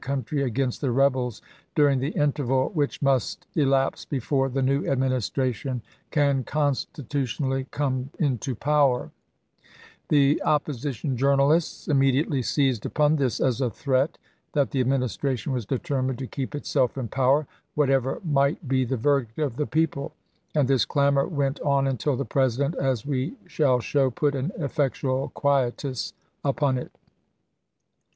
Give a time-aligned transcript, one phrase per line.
[0.01, 1.43] y c country against the rebels
[1.75, 6.15] during the interval 0 forethear which must elapse before the new Administration p.
[6.19, 6.37] 499.
[6.39, 9.11] can constitutionally come into power 1
[10.03, 14.17] "* The opposition journalists immediately seized upon this as a threat
[14.53, 17.45] that the Administration was de termined to keep itself in power
[17.75, 20.13] whatever might be the verdict of the people,
[20.55, 24.65] and this clamor went on until the President, as we shall show, put an 1864.
[24.65, 26.13] effectual quietus
[26.43, 26.91] upon it.